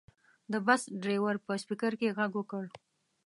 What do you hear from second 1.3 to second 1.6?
په